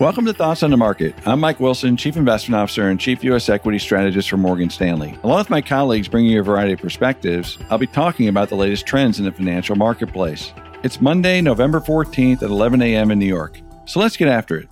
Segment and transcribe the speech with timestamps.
[0.00, 1.14] Welcome to Thoughts on the Market.
[1.26, 3.50] I'm Mike Wilson, Chief Investment Officer and Chief U.S.
[3.50, 5.18] Equity Strategist for Morgan Stanley.
[5.22, 8.56] Along with my colleagues bringing you a variety of perspectives, I'll be talking about the
[8.56, 10.54] latest trends in the financial marketplace.
[10.82, 13.10] It's Monday, November 14th at 11 a.m.
[13.10, 13.60] in New York.
[13.84, 14.70] So let's get after it.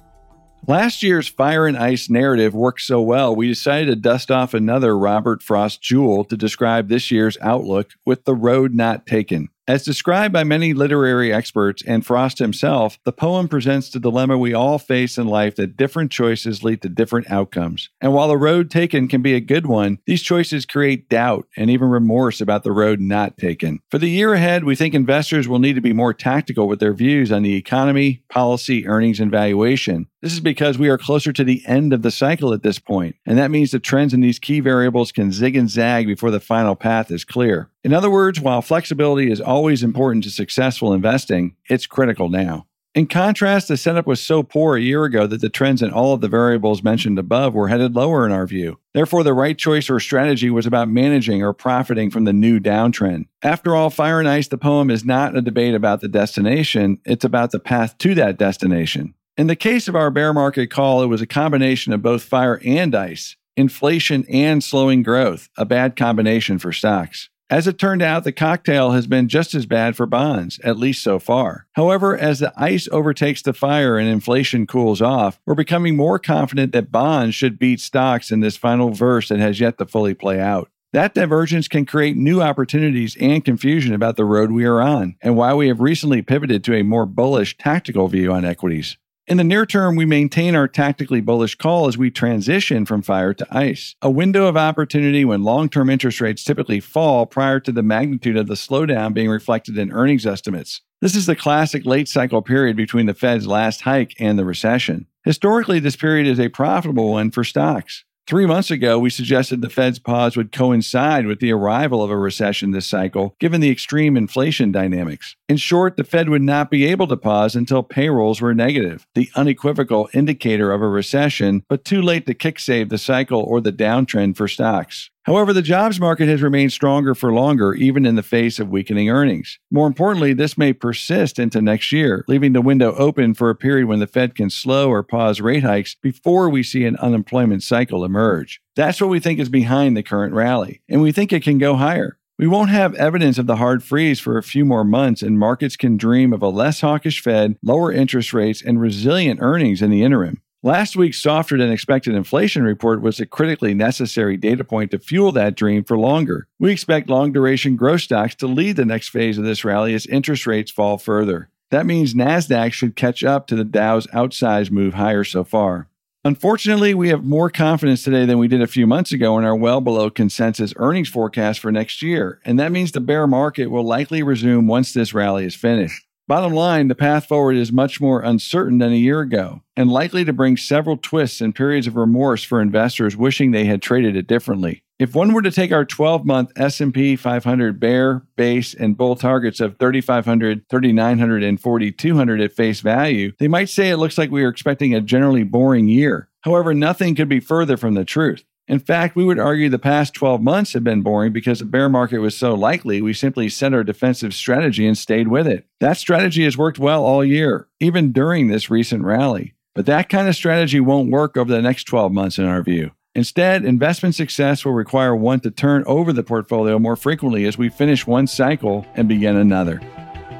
[0.66, 4.96] Last year's fire and ice narrative worked so well, we decided to dust off another
[4.96, 9.50] Robert Frost jewel to describe this year's outlook with The Road Not Taken.
[9.68, 14.54] As described by many literary experts and Frost himself, the poem presents the dilemma we
[14.54, 17.90] all face in life that different choices lead to different outcomes.
[18.00, 21.68] And while the road taken can be a good one, these choices create doubt and
[21.68, 23.80] even remorse about the road not taken.
[23.90, 26.94] For the year ahead, we think investors will need to be more tactical with their
[26.94, 30.06] views on the economy, policy, earnings, and valuation.
[30.22, 33.16] This is because we are closer to the end of the cycle at this point,
[33.24, 36.40] and that means the trends in these key variables can zig and zag before the
[36.40, 37.70] final path is clear.
[37.84, 42.66] In other words, while flexibility is always important to successful investing, it's critical now.
[42.94, 46.14] In contrast, the setup was so poor a year ago that the trends in all
[46.14, 48.80] of the variables mentioned above were headed lower in our view.
[48.94, 53.26] Therefore, the right choice or strategy was about managing or profiting from the new downtrend.
[53.42, 57.24] After all, Fire and Ice, the poem, is not a debate about the destination, it's
[57.24, 59.14] about the path to that destination.
[59.36, 62.60] In the case of our bear market call, it was a combination of both fire
[62.64, 67.28] and ice, inflation and slowing growth, a bad combination for stocks.
[67.50, 71.02] As it turned out, the cocktail has been just as bad for bonds, at least
[71.02, 71.66] so far.
[71.72, 76.72] However, as the ice overtakes the fire and inflation cools off, we're becoming more confident
[76.72, 80.38] that bonds should beat stocks in this final verse that has yet to fully play
[80.38, 80.68] out.
[80.92, 85.34] That divergence can create new opportunities and confusion about the road we are on and
[85.34, 88.98] why we have recently pivoted to a more bullish tactical view on equities.
[89.28, 93.34] In the near term, we maintain our tactically bullish call as we transition from fire
[93.34, 97.70] to ice, a window of opportunity when long term interest rates typically fall prior to
[97.70, 100.80] the magnitude of the slowdown being reflected in earnings estimates.
[101.02, 105.06] This is the classic late cycle period between the Fed's last hike and the recession.
[105.24, 108.04] Historically, this period is a profitable one for stocks.
[108.28, 112.16] Three months ago, we suggested the Fed's pause would coincide with the arrival of a
[112.18, 115.34] recession this cycle, given the extreme inflation dynamics.
[115.48, 119.30] In short, the Fed would not be able to pause until payrolls were negative, the
[119.34, 123.72] unequivocal indicator of a recession, but too late to kick save the cycle or the
[123.72, 125.08] downtrend for stocks.
[125.28, 129.10] However, the jobs market has remained stronger for longer, even in the face of weakening
[129.10, 129.58] earnings.
[129.70, 133.88] More importantly, this may persist into next year, leaving the window open for a period
[133.88, 138.06] when the Fed can slow or pause rate hikes before we see an unemployment cycle
[138.06, 138.62] emerge.
[138.74, 141.76] That's what we think is behind the current rally, and we think it can go
[141.76, 142.16] higher.
[142.38, 145.76] We won't have evidence of the hard freeze for a few more months, and markets
[145.76, 150.02] can dream of a less hawkish Fed, lower interest rates, and resilient earnings in the
[150.02, 150.40] interim.
[150.64, 155.30] Last week's softer than expected inflation report was a critically necessary data point to fuel
[155.32, 156.48] that dream for longer.
[156.58, 160.04] We expect long duration growth stocks to lead the next phase of this rally as
[160.06, 161.48] interest rates fall further.
[161.70, 165.90] That means NASDAQ should catch up to the Dow's outsized move higher so far.
[166.24, 169.54] Unfortunately, we have more confidence today than we did a few months ago in our
[169.54, 173.84] well below consensus earnings forecast for next year, and that means the bear market will
[173.84, 176.07] likely resume once this rally is finished.
[176.28, 180.26] Bottom line, the path forward is much more uncertain than a year ago and likely
[180.26, 184.26] to bring several twists and periods of remorse for investors wishing they had traded it
[184.26, 184.82] differently.
[184.98, 189.78] If one were to take our 12-month S&P 500 bear, base, and bull targets of
[189.78, 194.50] 3500, 3900, and 4200 at face value, they might say it looks like we are
[194.50, 196.28] expecting a generally boring year.
[196.42, 198.44] However, nothing could be further from the truth.
[198.68, 201.88] In fact, we would argue the past 12 months have been boring because the bear
[201.88, 205.66] market was so likely, we simply set our defensive strategy and stayed with it.
[205.80, 209.54] That strategy has worked well all year, even during this recent rally.
[209.74, 212.90] But that kind of strategy won't work over the next 12 months in our view.
[213.14, 217.70] Instead, investment success will require one to turn over the portfolio more frequently as we
[217.70, 219.80] finish one cycle and begin another.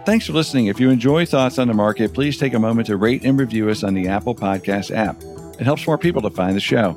[0.05, 0.67] Thanks for listening.
[0.67, 3.71] If you enjoy Thoughts on the Market, please take a moment to rate and review
[3.71, 5.22] us on the Apple Podcast app.
[5.61, 6.97] It helps more people to find the show.